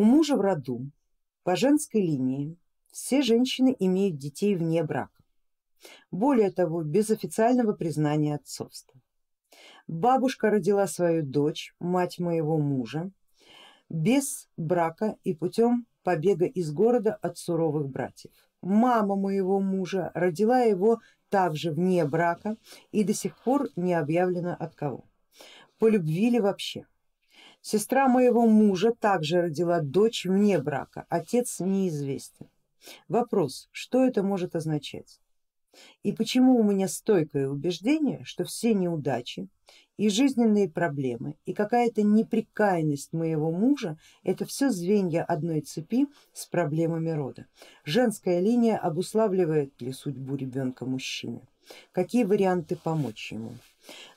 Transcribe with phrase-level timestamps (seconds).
[0.00, 0.90] У мужа в роду
[1.42, 2.56] по женской линии
[2.90, 5.22] все женщины имеют детей вне брака.
[6.10, 8.98] Более того, без официального признания отцовства.
[9.86, 13.10] Бабушка родила свою дочь, мать моего мужа,
[13.90, 18.32] без брака и путем побега из города от суровых братьев.
[18.62, 22.56] Мама моего мужа родила его также вне брака
[22.90, 25.04] и до сих пор не объявлено от кого.
[25.78, 26.86] По любви ли вообще?
[27.62, 32.48] Сестра моего мужа также родила дочь вне брака, отец неизвестен.
[33.08, 35.20] Вопрос, что это может означать?
[36.02, 39.48] И почему у меня стойкое убеждение, что все неудачи
[39.98, 47.10] и жизненные проблемы и какая-то неприкаянность моего мужа это все звенья одной цепи с проблемами
[47.10, 47.46] рода.
[47.84, 51.42] Женская линия обуславливает ли судьбу ребенка мужчины?
[51.92, 53.52] Какие варианты помочь ему?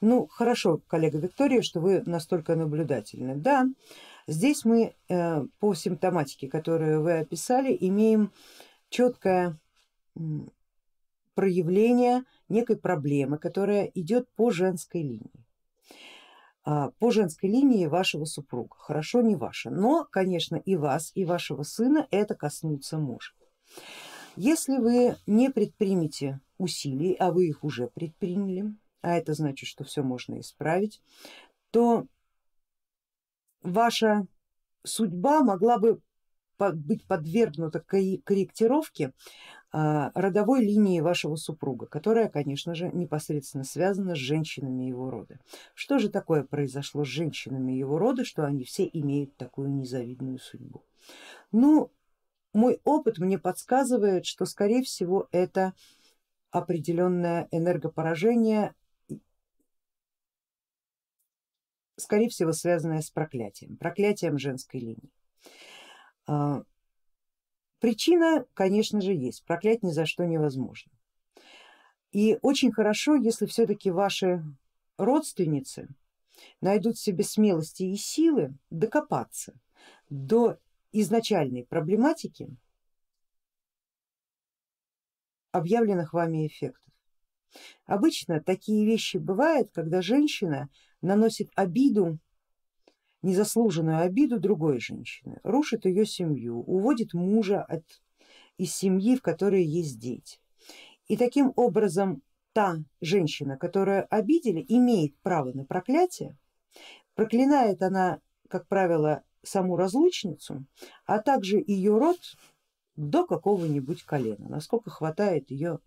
[0.00, 3.36] Ну хорошо, коллега Виктория, что вы настолько наблюдательны.
[3.36, 3.66] Да,
[4.26, 8.32] здесь мы э, по симптоматике, которую вы описали, имеем
[8.88, 9.58] четкое
[11.34, 15.46] проявление некой проблемы, которая идет по женской линии
[16.64, 21.62] а, по женской линии вашего супруга, хорошо не ваша, но конечно и вас, и вашего
[21.62, 23.34] сына это коснуться может.
[24.36, 30.02] Если вы не предпримете усилий, а вы их уже предприняли, а это значит, что все
[30.02, 31.00] можно исправить,
[31.70, 32.06] то
[33.62, 34.26] ваша
[34.84, 36.00] судьба могла бы
[36.58, 39.14] быть подвергнута корректировке
[39.72, 45.38] а, родовой линии вашего супруга, которая, конечно же, непосредственно связана с женщинами его рода.
[45.74, 50.84] Что же такое произошло с женщинами его рода, что они все имеют такую незавидную судьбу?
[51.52, 51.92] Ну,
[52.52, 55.72] мой опыт мне подсказывает, что скорее всего это
[56.50, 58.74] определенное энергопоражение,
[62.00, 65.10] скорее всего связанное с проклятием, проклятием женской линии.
[66.26, 66.62] А,
[67.78, 70.92] причина, конечно же, есть, проклять ни за что невозможно.
[72.12, 74.42] И очень хорошо, если все-таки ваши
[74.96, 75.88] родственницы
[76.60, 79.54] найдут в себе смелости и силы докопаться
[80.08, 80.58] до
[80.92, 82.48] изначальной проблематики
[85.52, 86.92] объявленных вами эффектов.
[87.86, 90.68] Обычно такие вещи бывают, когда женщина
[91.02, 92.18] наносит обиду
[93.22, 97.84] незаслуженную обиду другой женщины, рушит ее семью, уводит мужа от,
[98.56, 100.38] из семьи, в которой есть дети.
[101.06, 102.22] И таким образом
[102.52, 106.36] та женщина, которую обидели, имеет право на проклятие,
[107.14, 110.64] проклинает она, как правило, саму разлучницу,
[111.06, 112.18] а также ее род
[112.96, 115.78] до какого-нибудь колена, насколько хватает ее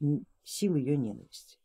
[0.44, 1.58] сил ее ненависти.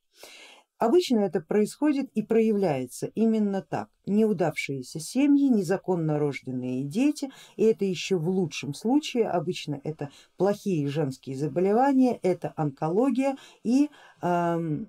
[0.78, 3.88] Обычно это происходит и проявляется именно так.
[4.06, 11.36] Неудавшиеся семьи, незаконно рожденные дети, и это еще в лучшем случае, обычно это плохие женские
[11.36, 13.90] заболевания, это онкология и
[14.22, 14.88] эм,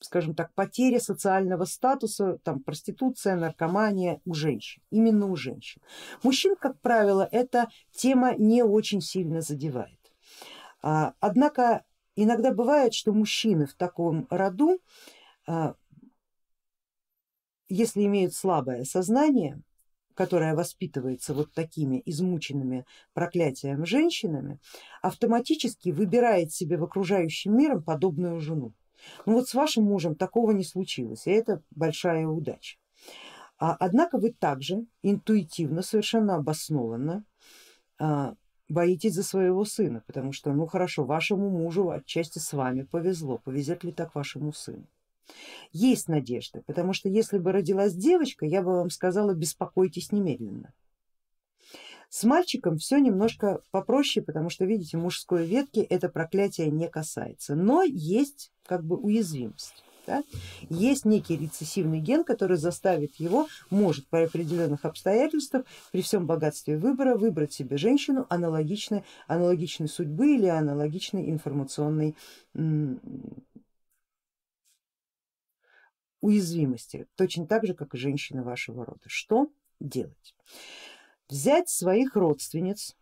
[0.00, 5.82] скажем так, потеря социального статуса, там, проституция, наркомания у женщин, именно у женщин.
[6.22, 9.98] Мужчин, как правило, эта тема не очень сильно задевает.
[10.80, 11.84] А, однако
[12.16, 14.80] Иногда бывает, что мужчины в таком роду,
[15.46, 15.74] а,
[17.68, 19.60] если имеют слабое сознание,
[20.14, 24.58] которое воспитывается вот такими измученными проклятием женщинами,
[25.02, 28.72] автоматически выбирает себе в окружающем мире подобную жену.
[29.26, 32.78] Ну вот с вашим мужем такого не случилось, и это большая удача.
[33.58, 37.24] А, однако вы также интуитивно, совершенно обоснованно
[37.98, 38.34] а,
[38.68, 43.84] боитесь за своего сына, потому что ну хорошо, вашему мужу отчасти с вами повезло, повезет
[43.84, 44.86] ли так вашему сыну?
[45.72, 50.72] Есть надежда, потому что если бы родилась девочка, я бы вам сказала, беспокойтесь немедленно.
[52.08, 57.82] С мальчиком все немножко попроще, потому что видите, мужской ветки это проклятие не касается, но
[57.82, 59.82] есть как бы уязвимость.
[60.06, 60.22] Да?
[60.70, 67.16] Есть некий рецессивный ген, который заставит его, может при определенных обстоятельствах, при всем богатстве выбора,
[67.16, 72.14] выбрать себе женщину аналогичной, аналогичной судьбы или аналогичной информационной
[76.20, 79.02] уязвимости, точно так же, как и женщины вашего рода.
[79.06, 79.50] Что
[79.80, 80.34] делать?
[81.28, 82.96] Взять своих родственниц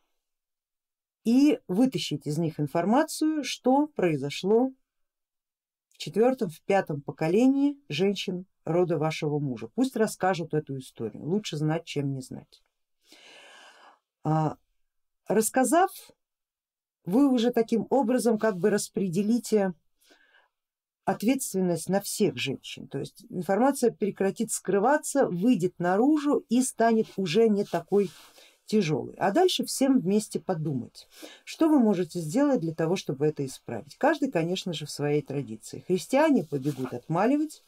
[1.25, 4.73] и вытащить из них информацию, что произошло
[5.95, 9.69] в четвертом, в пятом поколении женщин рода вашего мужа.
[9.75, 12.63] Пусть расскажут эту историю, лучше знать, чем не знать.
[14.25, 14.57] А,
[15.29, 15.91] рассказав,
[17.05, 19.73] вы уже таким образом как бы распределите
[21.05, 27.65] ответственность на всех женщин, то есть информация прекратит скрываться, выйдет наружу и станет уже не
[27.65, 28.11] такой
[28.67, 29.15] тяжелый.
[29.19, 31.09] А дальше всем вместе подумать,
[31.45, 33.97] что вы можете сделать для того, чтобы это исправить.
[33.97, 35.85] Каждый, конечно же, в своей традиции.
[35.87, 37.63] Христиане побегут отмаливать,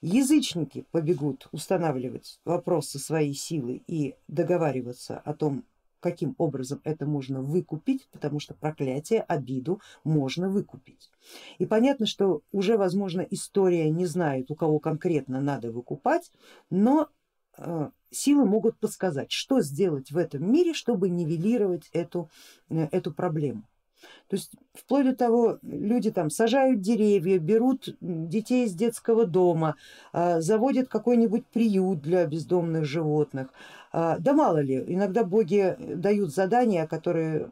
[0.00, 5.64] язычники побегут устанавливать вопросы своей силы и договариваться о том,
[6.04, 11.10] каким образом это можно выкупить, потому что проклятие, обиду можно выкупить.
[11.56, 16.30] И понятно, что уже возможно история не знает, у кого конкретно надо выкупать,
[16.68, 17.08] но
[17.56, 22.30] э, силы могут подсказать, что сделать в этом мире, чтобы нивелировать эту,
[22.70, 23.64] э, эту проблему.
[24.28, 29.76] То есть вплоть до того, люди там сажают деревья, берут детей из детского дома,
[30.12, 33.48] э, заводят какой-нибудь приют для бездомных животных,
[33.92, 37.48] а, да мало ли, иногда боги дают задания, которые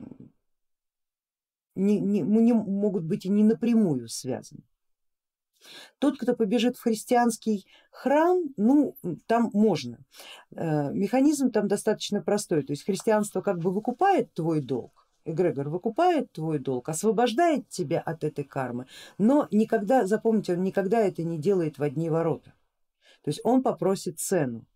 [1.76, 4.62] не, не, не могут быть и не напрямую связаны.
[5.98, 9.98] Тот, кто побежит в христианский храм, ну там можно.
[10.54, 16.32] Э, механизм там достаточно простой, то есть христианство как бы выкупает твой долг, эгрегор выкупает
[16.32, 18.86] твой долг, освобождает тебя от этой кармы,
[19.18, 22.54] но никогда, запомните, он никогда это не делает в одни ворота.
[23.22, 24.66] То есть он попросит цену,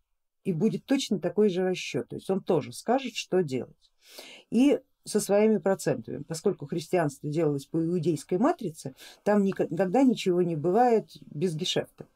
[0.45, 3.91] и будет точно такой же расчет, то есть он тоже скажет, что делать.
[4.51, 11.11] И со своими процентами, поскольку христианство делалось по иудейской матрице, там никогда ничего не бывает
[11.31, 12.07] без гешефта.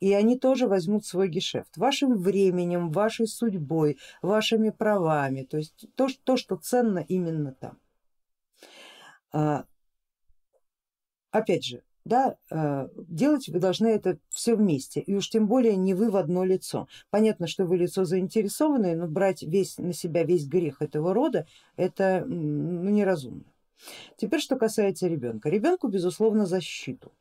[0.00, 6.08] И они тоже возьмут свой гешефт вашим временем, вашей судьбой, вашими правами, то есть то,
[6.24, 7.78] то что ценно именно там.
[9.30, 9.64] А,
[11.30, 15.94] опять же, да, э, делать вы должны это все вместе и уж тем более не
[15.94, 16.88] вы в одно лицо.
[17.10, 21.46] Понятно, что вы лицо заинтересованное, но брать весь на себя весь грех этого рода
[21.76, 23.44] это ну, неразумно.
[24.16, 25.48] Теперь что касается ребенка.
[25.48, 27.12] Ребенку безусловно защиту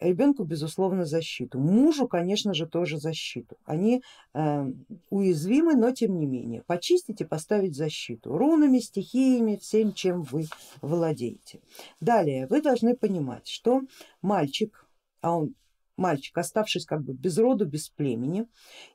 [0.00, 4.02] ребенку безусловно защиту, мужу конечно же тоже защиту, они
[4.32, 4.72] э,
[5.10, 10.46] уязвимы, но тем не менее почистить и поставить защиту рунами, стихиями, всем чем вы
[10.80, 11.60] владеете.
[12.00, 13.82] Далее вы должны понимать, что
[14.20, 14.86] мальчик,
[15.20, 15.54] а он
[15.96, 18.46] мальчик, оставшись как бы без роду, без племени,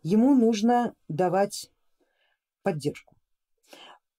[0.04, 1.72] ему нужно давать
[2.62, 3.16] поддержку.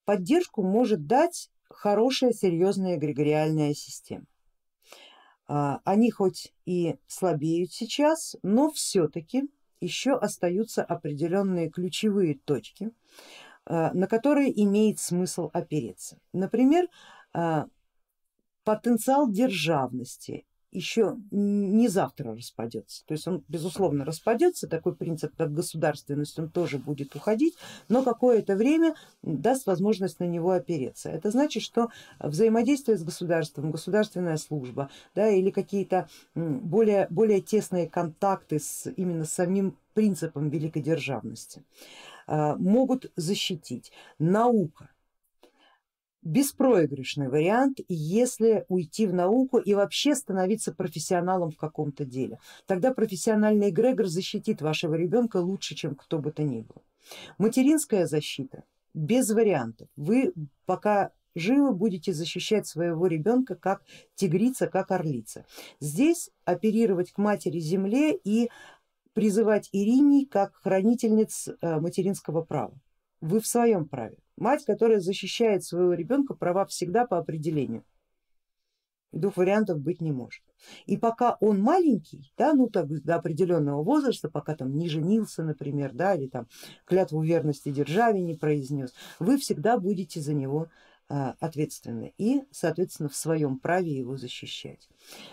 [0.04, 4.24] Поддержку может дать хорошая серьезная эгрегориальная система.
[5.52, 9.50] А, они хоть и слабеют сейчас, но все-таки
[9.81, 12.93] еще остаются определенные ключевые точки,
[13.67, 16.20] а, на которые имеет смысл опереться.
[16.32, 16.87] Например,
[17.32, 17.67] а,
[18.62, 23.05] потенциал державности еще не завтра распадется.
[23.06, 27.55] То есть он безусловно распадется, такой принцип как государственность он тоже будет уходить,
[27.88, 31.11] но какое-то время даст возможность на него опереться.
[31.11, 31.88] Это значит, что
[32.19, 39.76] взаимодействие с государством, государственная служба да, или какие-то более, более тесные контакты с именно самим
[39.94, 41.64] принципом великодержавности
[42.26, 43.93] а, могут защитить.
[44.19, 44.88] Наука
[46.22, 52.38] беспроигрышный вариант, если уйти в науку и вообще становиться профессионалом в каком-то деле.
[52.67, 56.82] Тогда профессиональный эгрегор защитит вашего ребенка лучше, чем кто бы то ни было.
[57.38, 59.88] Материнская защита без вариантов.
[59.96, 60.32] Вы
[60.67, 63.82] пока живы будете защищать своего ребенка как
[64.14, 65.46] тигрица, как орлица.
[65.78, 68.50] Здесь оперировать к матери земле и
[69.12, 72.75] призывать Ириней как хранительниц э, материнского права.
[73.20, 74.16] Вы в своем праве.
[74.36, 77.84] Мать, которая защищает своего ребенка, права всегда по определению.
[79.12, 80.42] Двух вариантов быть не может.
[80.86, 85.92] И пока он маленький, да, ну так до определенного возраста, пока там не женился, например,
[85.92, 86.46] да, или там
[86.84, 90.68] клятву верности державе не произнес, вы всегда будете за него
[91.12, 94.88] а, ответственны и, соответственно, в своем праве его защищать.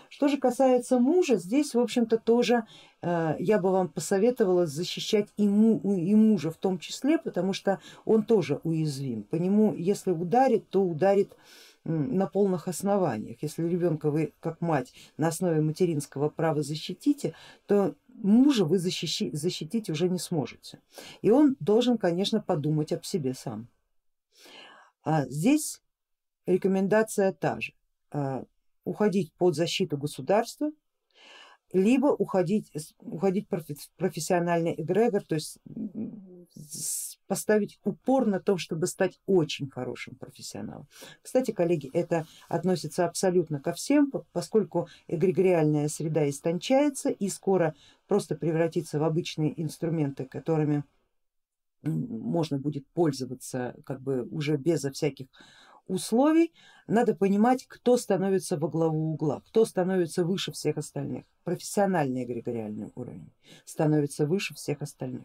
[0.08, 2.64] Что же касается мужа, здесь, в общем-то, тоже
[3.00, 7.80] а, я бы вам посоветовала защищать и, му, и мужа в том числе, потому что
[8.04, 9.22] он тоже уязвим.
[9.22, 11.36] По нему, если ударит, то ударит
[11.84, 13.40] на полных основаниях.
[13.40, 17.34] Если ребенка вы как мать на основе материнского права защитите,
[17.66, 20.80] то мужа вы защищи, защитить уже не сможете.
[21.22, 23.68] И он должен, конечно, подумать об себе сам.
[25.10, 25.80] А здесь
[26.44, 27.72] рекомендация та же,
[28.10, 28.44] а,
[28.84, 30.70] уходить под защиту государства,
[31.72, 35.60] либо уходить, уходить в профессиональный эгрегор, то есть
[37.26, 40.86] поставить упор на том, чтобы стать очень хорошим профессионалом.
[41.22, 47.74] Кстати, коллеги, это относится абсолютно ко всем, поскольку эгрегориальная среда истончается и скоро
[48.08, 50.84] просто превратится в обычные инструменты, которыми
[51.88, 55.26] можно будет пользоваться как бы уже безо всяких
[55.88, 56.52] условий,
[56.86, 61.24] надо понимать, кто становится во главу угла, кто становится выше всех остальных.
[61.44, 63.30] Профессиональный эгрегориальный уровень
[63.64, 65.24] становится выше всех остальных.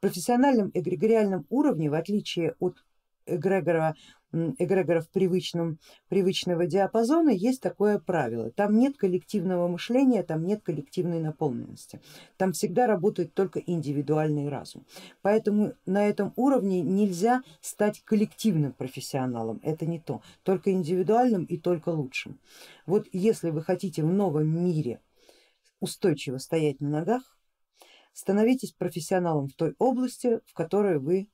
[0.00, 2.84] профессиональном эгрегориальном уровне, в отличие от
[3.26, 3.94] эгрегора
[4.32, 8.50] эгрегоров привычном, привычного диапазона есть такое правило.
[8.50, 12.00] Там нет коллективного мышления, там нет коллективной наполненности.
[12.38, 14.86] Там всегда работает только индивидуальный разум.
[15.20, 19.60] Поэтому на этом уровне нельзя стать коллективным профессионалом.
[19.62, 20.22] Это не то.
[20.42, 22.38] Только индивидуальным и только лучшим.
[22.86, 25.00] Вот если вы хотите в новом мире
[25.80, 27.36] устойчиво стоять на ногах,
[28.12, 31.28] становитесь профессионалом в той области, в которой вы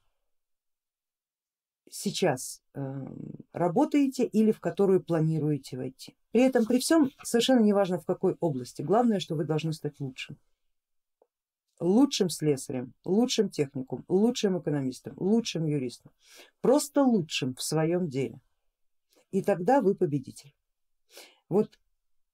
[1.90, 3.16] сейчас эм,
[3.52, 6.16] работаете или в которую планируете войти.
[6.33, 10.37] При этом при всем совершенно неважно в какой области, главное, что вы должны стать лучшим.
[11.80, 16.11] Лучшим слесарем, лучшим техникум, лучшим экономистом, лучшим юристом,
[16.61, 18.40] просто лучшим в своем деле.
[19.30, 20.54] И тогда вы победитель.
[21.49, 21.78] Вот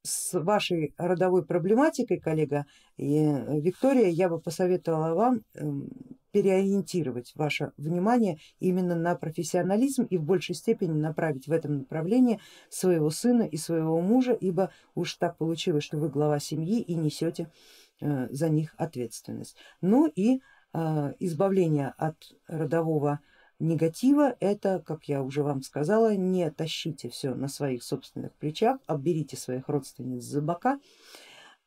[0.03, 2.67] с вашей родовой проблематикой, коллега
[2.99, 5.89] э, Виктория, я бы посоветовала вам эм,
[6.35, 13.11] переориентировать ваше внимание именно на профессионализм и в большей степени направить в этом направлении своего
[13.11, 17.53] сына и своего мужа, ибо уж так получилось, что вы глава семьи и несете
[18.01, 19.55] э, за них ответственность.
[19.81, 20.41] Ну и
[20.73, 22.17] э, избавление от
[22.49, 23.21] родового
[23.61, 29.37] негатива это, как я уже вам сказала, не тащите все на своих собственных плечах, обберите
[29.37, 30.81] своих родственниц за бока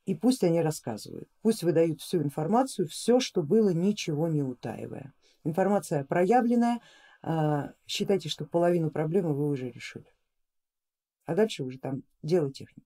[0.07, 5.13] и пусть они рассказывают, пусть выдают всю информацию, все, что было, ничего не утаивая.
[5.43, 6.79] Информация проявленная,
[7.21, 10.07] а, считайте, что половину проблемы вы уже решили,
[11.25, 12.87] а дальше уже там дело техники.